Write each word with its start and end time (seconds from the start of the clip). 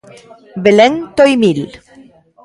Belén 0.63 0.93
Toimil. 1.17 1.61